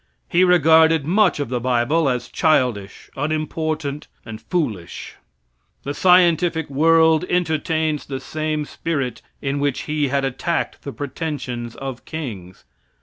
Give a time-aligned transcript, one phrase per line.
[0.27, 5.17] He regarded much of the bible as childish, unimportant and foolish.
[5.83, 12.03] The scientific world entertains the same spirit in which he had attacked the pretensions of
[12.05, 12.65] kings.